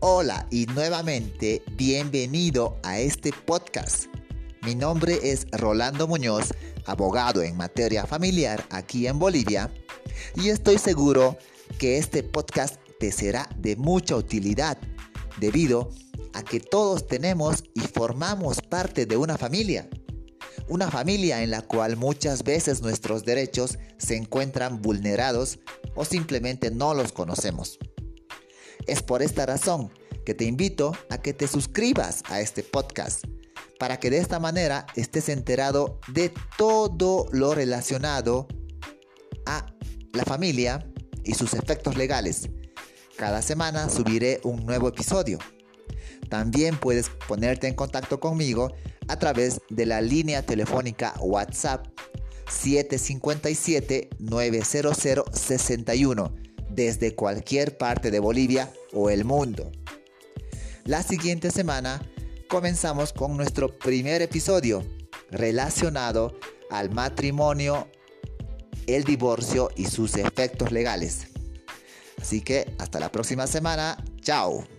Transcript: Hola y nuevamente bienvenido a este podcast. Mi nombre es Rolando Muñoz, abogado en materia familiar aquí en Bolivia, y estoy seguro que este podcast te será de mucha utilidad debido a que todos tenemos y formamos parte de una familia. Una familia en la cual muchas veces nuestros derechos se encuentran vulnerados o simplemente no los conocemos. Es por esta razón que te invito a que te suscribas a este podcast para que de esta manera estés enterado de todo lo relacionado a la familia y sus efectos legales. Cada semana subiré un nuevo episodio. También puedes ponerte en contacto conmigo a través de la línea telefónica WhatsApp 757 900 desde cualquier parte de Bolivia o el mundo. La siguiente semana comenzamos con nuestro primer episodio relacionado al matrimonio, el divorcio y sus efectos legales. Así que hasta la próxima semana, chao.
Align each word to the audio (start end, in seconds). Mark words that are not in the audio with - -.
Hola 0.00 0.46
y 0.50 0.66
nuevamente 0.66 1.62
bienvenido 1.72 2.76
a 2.82 2.98
este 2.98 3.30
podcast. 3.32 4.04
Mi 4.62 4.74
nombre 4.74 5.18
es 5.30 5.46
Rolando 5.52 6.06
Muñoz, 6.06 6.52
abogado 6.84 7.40
en 7.42 7.56
materia 7.56 8.04
familiar 8.04 8.62
aquí 8.68 9.06
en 9.06 9.18
Bolivia, 9.18 9.72
y 10.34 10.50
estoy 10.50 10.76
seguro 10.76 11.38
que 11.78 11.96
este 11.96 12.22
podcast 12.22 12.76
te 13.00 13.10
será 13.10 13.48
de 13.56 13.76
mucha 13.76 14.16
utilidad 14.16 14.76
debido 15.40 15.88
a 16.34 16.42
que 16.42 16.60
todos 16.60 17.06
tenemos 17.06 17.64
y 17.74 17.80
formamos 17.80 18.60
parte 18.60 19.06
de 19.06 19.16
una 19.16 19.38
familia. 19.38 19.88
Una 20.68 20.90
familia 20.90 21.42
en 21.42 21.50
la 21.50 21.62
cual 21.62 21.96
muchas 21.96 22.42
veces 22.44 22.82
nuestros 22.82 23.24
derechos 23.24 23.78
se 23.96 24.16
encuentran 24.16 24.82
vulnerados 24.82 25.58
o 25.94 26.04
simplemente 26.04 26.70
no 26.70 26.92
los 26.92 27.12
conocemos. 27.12 27.78
Es 28.86 29.02
por 29.02 29.22
esta 29.22 29.44
razón 29.46 29.90
que 30.24 30.34
te 30.34 30.44
invito 30.44 30.92
a 31.10 31.18
que 31.18 31.32
te 31.32 31.48
suscribas 31.48 32.22
a 32.26 32.40
este 32.40 32.62
podcast 32.62 33.24
para 33.78 33.98
que 33.98 34.10
de 34.10 34.18
esta 34.18 34.38
manera 34.38 34.86
estés 34.94 35.28
enterado 35.28 35.98
de 36.08 36.32
todo 36.56 37.26
lo 37.32 37.52
relacionado 37.54 38.46
a 39.44 39.66
la 40.12 40.24
familia 40.24 40.86
y 41.24 41.34
sus 41.34 41.52
efectos 41.54 41.96
legales. 41.96 42.48
Cada 43.16 43.42
semana 43.42 43.88
subiré 43.90 44.40
un 44.44 44.64
nuevo 44.64 44.86
episodio. 44.88 45.38
También 46.28 46.78
puedes 46.78 47.08
ponerte 47.28 47.66
en 47.66 47.74
contacto 47.74 48.20
conmigo 48.20 48.72
a 49.08 49.18
través 49.18 49.60
de 49.68 49.84
la 49.86 50.00
línea 50.00 50.46
telefónica 50.46 51.14
WhatsApp 51.20 51.86
757 52.50 54.10
900 54.18 54.96
desde 56.76 57.14
cualquier 57.14 57.78
parte 57.78 58.10
de 58.10 58.20
Bolivia 58.20 58.70
o 58.92 59.08
el 59.10 59.24
mundo. 59.24 59.72
La 60.84 61.02
siguiente 61.02 61.50
semana 61.50 62.02
comenzamos 62.48 63.12
con 63.14 63.36
nuestro 63.36 63.76
primer 63.78 64.20
episodio 64.22 64.84
relacionado 65.30 66.38
al 66.70 66.90
matrimonio, 66.90 67.88
el 68.86 69.02
divorcio 69.04 69.70
y 69.74 69.86
sus 69.86 70.16
efectos 70.16 70.70
legales. 70.70 71.28
Así 72.20 72.40
que 72.42 72.72
hasta 72.78 73.00
la 73.00 73.10
próxima 73.10 73.46
semana, 73.46 73.96
chao. 74.20 74.75